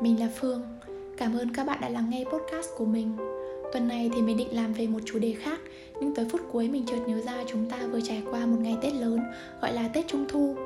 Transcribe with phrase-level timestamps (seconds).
[0.00, 0.62] Mình là Phương.
[1.16, 3.16] Cảm ơn các bạn đã lắng nghe podcast của mình.
[3.72, 5.60] Tuần này thì mình định làm về một chủ đề khác
[6.00, 8.76] Nhưng tới phút cuối mình chợt nhớ ra chúng ta vừa trải qua một ngày
[8.82, 9.20] Tết lớn
[9.62, 10.56] Gọi là Tết Trung Thu.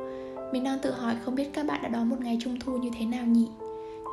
[0.52, 2.90] Mình đang tự hỏi không biết các bạn đã đón một ngày Trung Thu như
[2.98, 3.48] thế nào nhỉ?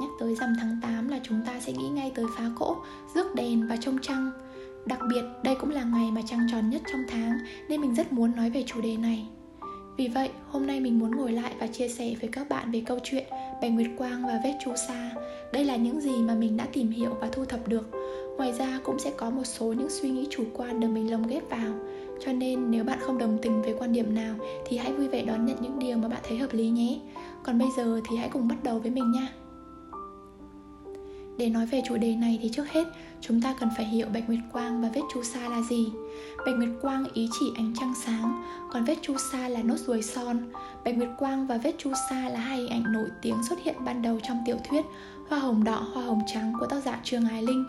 [0.01, 2.77] Nhắc tới rằm tháng 8 là chúng ta sẽ nghĩ ngay tới phá cỗ,
[3.15, 4.31] rước đèn và trông trăng.
[4.85, 7.37] Đặc biệt đây cũng là ngày mà trăng tròn nhất trong tháng
[7.69, 9.27] Nên mình rất muốn nói về chủ đề này.
[9.97, 12.83] Vì vậy, hôm nay mình muốn ngồi lại và chia sẻ với các bạn về
[12.85, 13.23] câu chuyện
[13.61, 15.11] Bạch Nguyệt Quang và vết chu sa.
[15.53, 17.89] Đây là những gì mà mình đã tìm hiểu và thu thập được.
[18.37, 21.27] Ngoài ra cũng sẽ có một số những suy nghĩ chủ quan được mình lồng
[21.27, 21.73] ghép vào.
[22.25, 25.25] Cho nên nếu bạn không đồng tình với quan điểm nào thì hãy vui vẻ
[25.25, 26.99] đón nhận những điều mà bạn thấy hợp lý nhé.
[27.43, 29.27] Còn bây giờ thì hãy cùng bắt đầu với mình nha.
[31.39, 32.87] Để nói về chủ đề này thì trước hết
[33.21, 35.85] chúng ta cần phải hiểu bạch nguyệt quang và vết chu sa là gì.
[36.45, 40.01] Bạch nguyệt quang ý chỉ ánh trăng sáng, còn vết chu sa là nốt ruồi
[40.01, 40.51] son.
[40.85, 43.75] Bạch nguyệt quang và vết chu sa là hai hình ảnh nổi tiếng xuất hiện
[43.85, 44.85] ban đầu trong tiểu thuyết
[45.29, 47.65] Hoa hồng đỏ, hoa hồng trắng của tác giả Trương Ái Linh.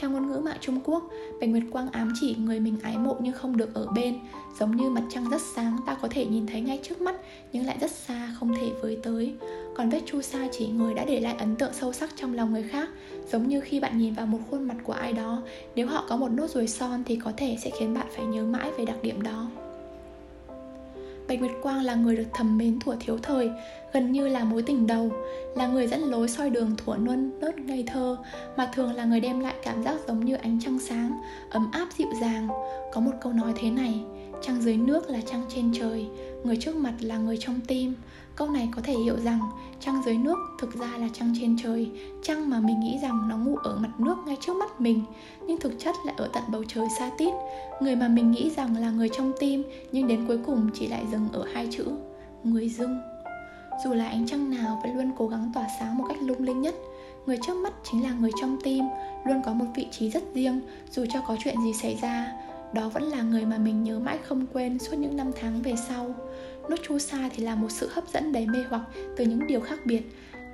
[0.00, 1.02] Theo ngôn ngữ mạng Trung Quốc,
[1.40, 4.18] Bạch Nguyệt Quang ám chỉ người mình ái mộ nhưng không được ở bên,
[4.58, 7.16] giống như mặt trăng rất sáng ta có thể nhìn thấy ngay trước mắt
[7.52, 9.34] nhưng lại rất xa không thể với tới.
[9.74, 12.52] Còn vết chu sa chỉ người đã để lại ấn tượng sâu sắc trong lòng
[12.52, 12.88] người khác,
[13.32, 15.42] giống như khi bạn nhìn vào một khuôn mặt của ai đó,
[15.74, 18.44] nếu họ có một nốt ruồi son thì có thể sẽ khiến bạn phải nhớ
[18.44, 19.46] mãi về đặc điểm đó.
[21.28, 23.50] Bạch Nguyệt Quang là người được thầm mến thuở thiếu thời,
[23.92, 25.10] gần như là mối tình đầu,
[25.56, 28.16] là người dẫn lối soi đường thuở nuân nớt ngây thơ,
[28.56, 31.88] mà thường là người đem lại cảm giác giống như ánh trăng sáng, ấm áp
[31.98, 32.48] dịu dàng.
[32.92, 34.00] Có một câu nói thế này,
[34.42, 36.06] trăng dưới nước là trăng trên trời,
[36.44, 37.94] người trước mặt là người trong tim.
[38.36, 39.40] Câu này có thể hiểu rằng
[39.80, 41.90] trăng dưới nước thực ra là trăng trên trời,
[42.22, 45.04] trăng mà mình nghĩ rằng nó ngủ ở mặt nước ngay trước mắt mình,
[45.46, 47.34] nhưng thực chất lại ở tận bầu trời xa tít.
[47.80, 51.04] Người mà mình nghĩ rằng là người trong tim, nhưng đến cuối cùng chỉ lại
[51.12, 51.86] dừng ở hai chữ,
[52.44, 53.00] người dưng.
[53.84, 56.60] Dù là ánh trăng nào vẫn luôn cố gắng tỏa sáng một cách lung linh
[56.60, 56.74] nhất,
[57.26, 58.84] người trước mắt chính là người trong tim,
[59.24, 62.32] luôn có một vị trí rất riêng dù cho có chuyện gì xảy ra.
[62.74, 65.74] Đó vẫn là người mà mình nhớ mãi không quên suốt những năm tháng về
[65.88, 66.14] sau.
[66.68, 68.82] Nốt chu sa thì là một sự hấp dẫn đầy mê hoặc
[69.16, 70.02] từ những điều khác biệt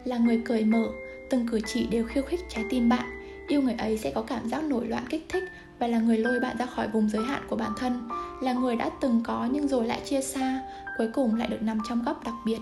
[0.05, 0.87] Là người cởi mở,
[1.31, 3.25] từng cử chỉ đều khiêu khích trái tim bạn.
[3.49, 5.45] Yêu người ấy sẽ có cảm giác nổi loạn kích thích
[5.79, 8.09] Và là người lôi bạn ra khỏi vùng giới hạn của bản thân
[8.43, 10.61] Là người đã từng có nhưng rồi lại chia xa
[10.99, 12.59] Cuối cùng lại được nằm trong góc đặc biệt.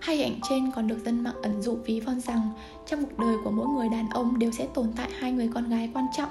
[0.00, 2.50] Hai ảnh trên còn được dân mạng ẩn dụ ví von rằng
[2.86, 5.68] trong cuộc đời của mỗi người đàn ông đều sẽ tồn tại hai người con
[5.68, 6.30] gái quan trọng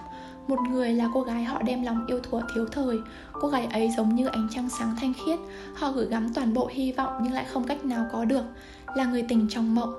[0.49, 2.97] một người là cô gái họ đem lòng yêu thuở thiếu thời.
[3.33, 5.39] Cô gái ấy giống như ánh trăng sáng thanh khiết.
[5.73, 8.43] Họ gửi gắm toàn bộ hy vọng nhưng lại không cách nào có được.
[8.95, 9.93] Là người tình trong mộng.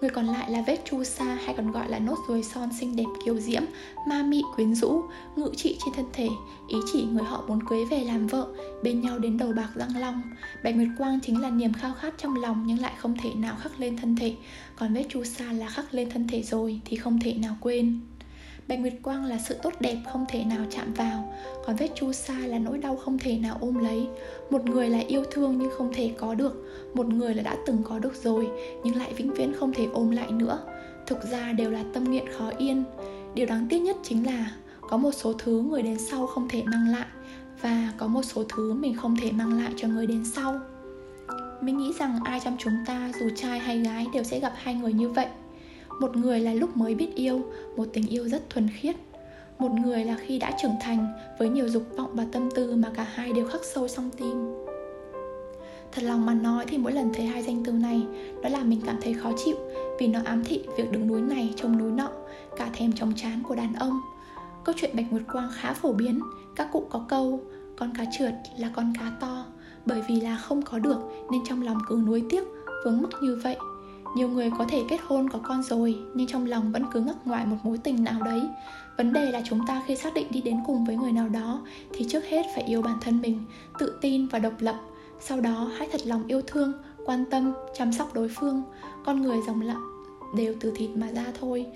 [0.00, 2.96] Người còn lại là vết chu sa hay còn gọi là nốt ruồi son xinh
[2.96, 3.62] đẹp kiều diễm,
[4.08, 5.02] ma mị quyến rũ,
[5.36, 6.28] ngự trị trên thân thể,
[6.68, 8.46] ý chỉ người họ muốn cưới về làm vợ,
[8.82, 10.22] bên nhau đến đầu bạc răng long.
[10.64, 13.56] Bạch Nguyệt Quang chính là niềm khao khát trong lòng nhưng lại không thể nào
[13.60, 14.34] khắc lên thân thể,
[14.76, 18.00] còn vết chu sa là khắc lên thân thể rồi thì không thể nào quên.
[18.68, 21.34] Bạch Nguyệt Quang là sự tốt đẹp không thể nào chạm vào,
[21.66, 24.08] Còn vết chu sa là nỗi đau không thể nào ôm lấy.
[24.50, 27.78] Một người là yêu thương nhưng không thể có được, Một người là đã từng
[27.84, 28.48] có được rồi,
[28.84, 30.58] Nhưng lại vĩnh viễn không thể ôm lại nữa.
[31.06, 32.84] Thực ra đều là tâm nguyện khó yên.
[33.34, 36.62] Điều đáng tiếc nhất chính là Có một số thứ người đến sau không thể
[36.62, 37.06] mang lại,
[37.62, 40.60] Và có một số thứ mình không thể mang lại cho người đến sau.
[41.60, 44.74] Mình nghĩ rằng ai trong chúng ta, dù trai hay gái, đều sẽ gặp hai
[44.74, 45.26] người như vậy
[46.00, 47.40] một người là lúc mới biết yêu,
[47.76, 48.96] một tình yêu rất thuần khiết.
[49.58, 51.06] Một người là khi đã trưởng thành,
[51.38, 54.64] với nhiều dục vọng và tâm tư mà cả hai đều khắc sâu trong tim.
[55.92, 58.06] Thật lòng mà nói thì mỗi lần thấy hai danh từ này
[58.42, 59.56] đó làm mình cảm thấy khó chịu
[59.98, 62.08] vì nó ám thị việc đứng núi này trông núi nọ,
[62.56, 64.00] cả thèm chóng chán của đàn ông.
[64.64, 66.20] Câu chuyện bạch nguyệt quang khá phổ biến,
[66.56, 67.40] các cụ có câu,
[67.78, 69.46] con cá trượt là con cá to,
[69.86, 70.98] bởi vì là không có được
[71.30, 72.44] nên trong lòng cứ nuối tiếc,
[72.84, 73.56] vướng mắc như vậy
[74.14, 77.16] nhiều người có thể kết hôn có con rồi, nhưng trong lòng vẫn cứ ngắc
[77.24, 78.40] ngoại một mối tình nào đấy.
[78.96, 81.62] Vấn đề là chúng ta khi xác định đi đến cùng với người nào đó,
[81.92, 83.44] thì trước hết phải yêu bản thân mình,
[83.78, 84.76] tự tin và độc lập.
[85.20, 86.72] Sau đó, hãy thật lòng yêu thương,
[87.06, 88.62] quan tâm, chăm sóc đối phương.
[89.04, 89.82] Con người dòng lặng
[90.36, 91.66] đều từ thịt mà ra thôi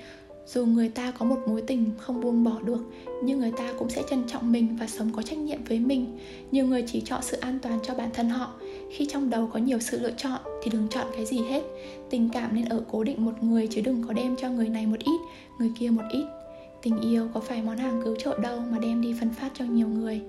[0.54, 2.80] dù người ta có một mối tình không buông bỏ được,
[3.22, 6.18] nhưng người ta cũng sẽ trân trọng mình và sống có trách nhiệm với mình.
[6.50, 8.52] Nhiều người chỉ chọn sự an toàn cho bản thân họ.
[8.90, 11.62] Khi trong đầu có nhiều sự lựa chọn, thì đừng chọn cái gì hết.
[12.10, 14.86] Tình cảm nên ở cố định một người, chứ đừng có đem cho người này
[14.86, 15.20] một ít,
[15.58, 16.24] người kia một ít.
[16.82, 19.64] Tình yêu có phải món hàng cứu trợ đâu mà đem đi phân phát cho
[19.64, 20.20] nhiều người?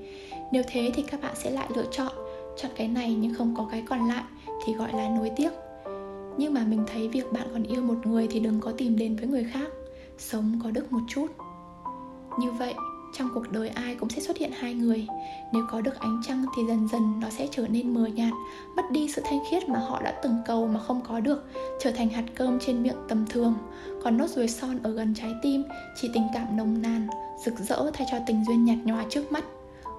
[0.51, 2.13] Nếu thế thì các bạn sẽ lại lựa chọn.
[2.57, 4.24] Chọn cái này nhưng không có cái còn lại,
[4.66, 5.51] thì gọi là nối tiếc.
[6.38, 9.16] Nhưng mà mình thấy việc bạn còn yêu một người thì đừng có tìm đến
[9.16, 9.68] với người khác
[10.19, 11.27] sống có đức một chút.
[12.39, 12.74] Như vậy,
[13.13, 15.07] trong cuộc đời ai cũng sẽ xuất hiện hai người.
[15.54, 18.33] Nếu có được ánh trăng thì dần dần nó sẽ trở nên mờ nhạt,
[18.75, 21.45] mất đi sự thanh khiết mà họ đã từng cầu mà không có được,
[21.80, 23.56] trở thành hạt cơm trên miệng tầm thường.
[24.04, 25.63] Còn nốt ruồi son ở gần trái tim,
[25.95, 27.07] chỉ tình cảm nồng nàn,
[27.45, 29.44] rực rỡ thay cho tình duyên nhạt nhòa trước mắt.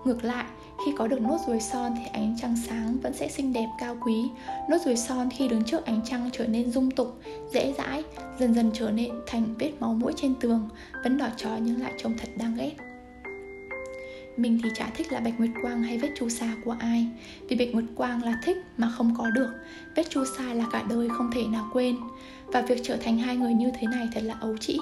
[0.04, 0.44] Ngược lại
[0.86, 3.96] khi có được nốt ruồi son thì ánh trăng sáng vẫn sẽ xinh đẹp cao
[4.04, 4.30] quý.
[4.68, 7.20] Nốt ruồi son khi đứng trước ánh trăng trở nên dung tục,
[7.52, 8.02] dễ dãi,
[8.38, 10.68] dần dần trở nên thành vết máu mũi trên tường,
[11.04, 12.72] vẫn đỏ chó nhưng lại trông thật đáng ghét.
[14.36, 17.06] Mình thì chả thích là bạch nguyệt quang hay vết chu sa của ai.
[17.48, 19.50] Vì bạch nguyệt quang là thích mà không có được.
[19.96, 21.96] Vết chu sa là cả đời không thể nào quên.
[22.46, 24.78] Và việc trở thành hai người như thế này thật là ấu trĩ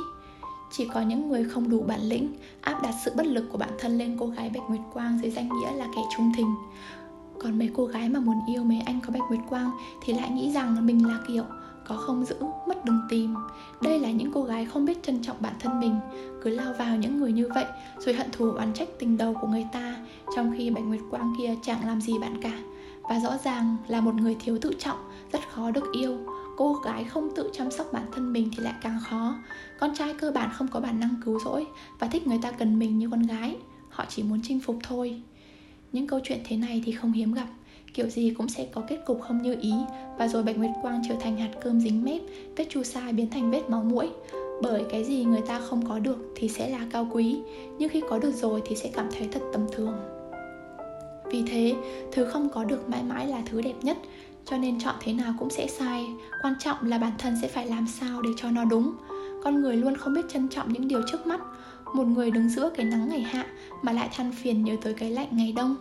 [0.72, 3.70] chỉ có những người không đủ bản lĩnh, áp đặt sự bất lực của bản
[3.78, 6.54] thân lên cô gái bạch nguyệt quang dưới danh nghĩa là kẻ trung tình
[7.38, 9.70] còn mấy cô gái mà muốn yêu mấy anh có bạch nguyệt quang
[10.02, 11.44] thì lại nghĩ rằng mình là kiểu
[11.88, 12.36] có không giữ,
[12.68, 13.34] mất đừng tìm.
[13.82, 15.94] Đây là những cô gái không biết trân trọng bản thân mình,
[16.42, 17.64] cứ lao vào những người như vậy
[17.98, 19.96] rồi hận thù oán trách tình đầu của người ta,
[20.36, 22.58] trong khi bạch nguyệt quang kia chẳng làm gì bạn cả.
[23.02, 24.98] Và rõ ràng là một người thiếu tự trọng,
[25.32, 26.18] rất khó được yêu
[26.58, 29.34] cô gái không tự chăm sóc bản thân mình thì lại càng khó.
[29.78, 31.66] Con trai cơ bản không có bản năng cứu rỗi
[31.98, 33.56] và thích người ta cần mình như con gái.
[33.88, 35.22] Họ chỉ muốn chinh phục thôi.
[35.92, 37.46] Những câu chuyện thế này thì không hiếm gặp.
[37.94, 39.72] Kiểu gì cũng sẽ có kết cục không như ý.
[40.18, 42.22] Và rồi bạch nguyệt quang trở thành hạt cơm dính mép,
[42.56, 44.08] vết chu sa biến thành vết máu mũi.
[44.62, 47.38] Bởi cái gì người ta không có được thì sẽ là cao quý,
[47.78, 49.96] nhưng khi có được rồi thì sẽ cảm thấy thật tầm thường.
[51.30, 51.74] Vì thế,
[52.12, 53.98] thứ không có được mãi mãi là thứ đẹp nhất
[54.50, 56.06] cho nên chọn thế nào cũng sẽ sai.
[56.42, 58.94] Quan trọng là bản thân sẽ phải làm sao để cho nó đúng.
[59.44, 61.40] Con người luôn không biết trân trọng những điều trước mắt.
[61.94, 63.46] Một người đứng giữa cái nắng ngày hạ
[63.82, 65.76] mà lại than phiền nhớ tới cái lạnh ngày đông.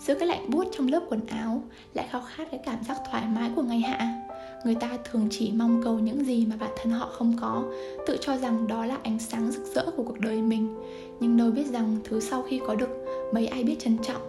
[0.00, 1.62] Giữa cái lạnh buốt trong lớp quần áo
[1.94, 4.20] lại khao khát cái cảm giác thoải mái của ngày hạ.
[4.64, 7.64] Người ta thường chỉ mong cầu những gì mà bản thân họ không có,
[8.06, 10.76] tự cho rằng đó là ánh sáng rực rỡ của cuộc đời mình.
[11.20, 14.22] Nhưng đâu biết rằng thứ sau khi có được, mấy ai biết trân trọng.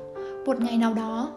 [0.46, 1.32] Một ngày nào đó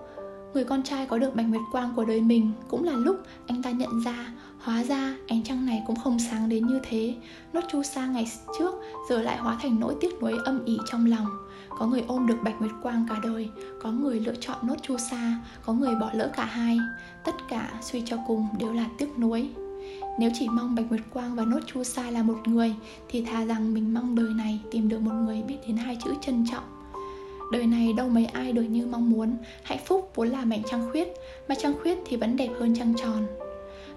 [0.55, 3.17] người con trai có được bạch nguyệt quang của đời mình cũng là lúc
[3.47, 4.33] anh ta nhận ra.
[4.59, 7.17] Hóa ra, ánh trăng này cũng không sáng đến như thế.
[7.53, 8.27] Nốt chu sa ngày
[8.59, 8.75] trước
[9.09, 11.27] giờ lại hóa thành nỗi tiếc nuối âm ỉ trong lòng.
[11.79, 13.49] Có người ôm được bạch nguyệt quang cả đời,
[13.83, 16.79] có người lựa chọn nốt chu sa, có người bỏ lỡ cả hai.
[17.25, 19.51] Tất cả suy cho cùng đều là tiếc nuối.
[20.19, 22.75] Nếu chỉ mong bạch nguyệt quang và nốt chu sa là một người,
[23.09, 26.15] thì thà rằng mình mong đời này tìm được một người biết đến hai chữ
[26.21, 26.78] trân trọng.
[27.53, 29.37] Đời này đâu mấy ai được như mong muốn.
[29.63, 31.09] Hạnh phúc vốn là mảnh trăng khuyết,
[31.49, 33.27] Mà trăng khuyết thì vẫn đẹp hơn trăng tròn.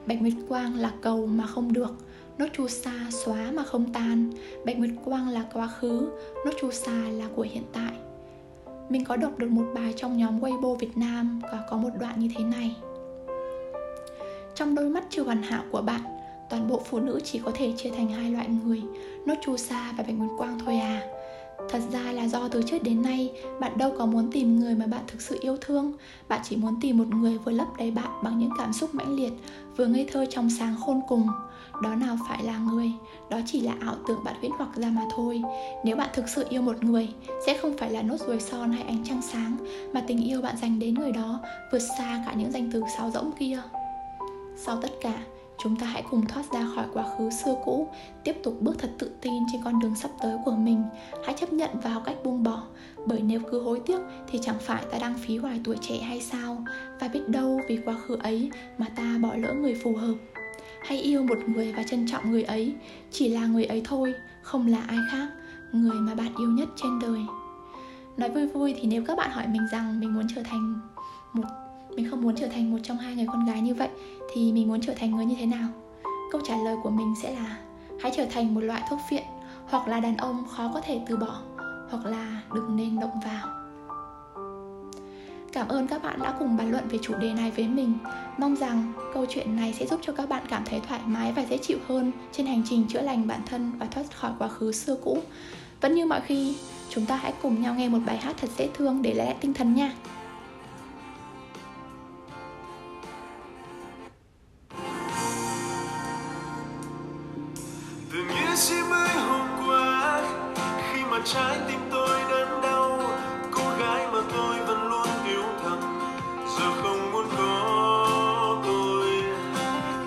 [0.06, 1.92] Bạch Nguyệt Quang là cầu mà không được,
[2.38, 4.30] Nốt chu sa xóa mà không tan.
[4.66, 6.10] Bạch Nguyệt Quang là quá khứ,
[6.46, 7.94] Nốt chu sa là của hiện tại.
[8.90, 12.20] Mình có đọc được một bài trong nhóm Weibo Việt Nam Và có một đoạn
[12.20, 12.76] như thế này.
[14.56, 16.02] Trong đôi mắt chưa hoàn hảo của bạn,
[16.50, 18.82] Toàn bộ phụ nữ chỉ có thể chia thành hai loại người,
[19.26, 21.02] Nốt chu sa và Bạch Nguyệt Quang thôi à
[21.70, 24.86] thật ra là do từ trước đến nay, bạn đâu có muốn tìm người mà
[24.88, 25.94] bạn thực sự yêu thương.
[26.28, 29.16] Bạn chỉ muốn tìm một người vừa lấp đầy bạn bằng những cảm xúc mãnh
[29.16, 29.32] liệt,
[29.78, 31.28] vừa ngây thơ trong sáng khôn cùng.
[31.84, 32.92] Đó nào phải là người,
[33.30, 35.42] đó chỉ là ảo tưởng bạn huyễn hoặc ra mà thôi.
[35.86, 37.10] Nếu bạn thực sự yêu một người,
[37.46, 39.58] sẽ không phải là nốt ruồi son hay ánh trăng sáng
[39.94, 41.40] mà tình yêu bạn dành đến người đó
[41.72, 43.62] vượt xa cả những danh từ sáo rỗng kia.
[44.58, 45.14] Sau tất cả
[45.64, 47.88] chúng ta hãy cùng thoát ra khỏi quá khứ xưa cũ,
[48.24, 50.84] tiếp tục bước thật tự tin trên con đường sắp tới của mình.
[51.26, 52.64] Hãy chấp nhận và học cách buông bỏ,
[53.06, 56.22] bởi nếu cứ hối tiếc thì chẳng phải ta đang phí hoài tuổi trẻ hay
[56.22, 56.64] sao?
[57.00, 60.16] Và biết đâu vì quá khứ ấy mà ta bỏ lỡ người phù hợp.
[60.88, 62.76] Hãy yêu một người và trân trọng người ấy,
[63.12, 65.28] chỉ là người ấy thôi, không là ai khác,
[65.72, 67.20] người mà bạn yêu nhất trên đời.
[68.18, 70.80] Nói vui vui thì nếu các bạn hỏi mình rằng mình muốn trở thành
[71.34, 71.44] một
[71.96, 73.90] mình không muốn trở thành một trong hai người con gái như vậy
[74.34, 75.70] thì mình muốn trở thành người như thế nào
[76.32, 77.58] câu trả lời của mình sẽ là
[78.02, 79.24] hãy trở thành một loại thuốc phiện
[79.66, 81.42] hoặc là đàn ông khó có thể từ bỏ
[81.90, 83.62] hoặc là đừng nên động vào
[85.54, 87.98] Cảm ơn các bạn đã cùng bàn luận về chủ đề này với mình.
[88.38, 91.46] Mong rằng câu chuyện này sẽ giúp cho các bạn cảm thấy thoải mái và
[91.50, 94.72] dễ chịu hơn trên hành trình chữa lành bản thân và thoát khỏi quá khứ
[94.72, 95.18] xưa cũ.
[95.82, 96.56] Vẫn như mọi khi,
[96.90, 99.36] chúng ta hãy cùng nhau nghe một bài hát thật dễ thương để lấy lại
[99.42, 99.94] tinh thần nha.
[108.72, 110.22] Chỉ mới hôm qua.
[110.92, 113.00] Khi mà trái tim tôi đớn đau,
[113.52, 115.80] cô gái mà tôi vẫn luôn yêu thầm.
[116.60, 119.24] Giờ không muốn có tôi.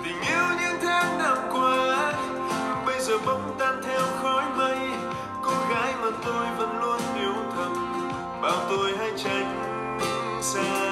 [0.03, 2.13] Tình yêu những tháng năm qua,
[2.85, 4.77] bây giờ bỗng tan theo khói mây,
[5.41, 7.73] cô gái mà tôi vẫn luôn yêu thầm.
[8.41, 9.61] Bảo tôi hãy tránh
[10.41, 10.84] xa.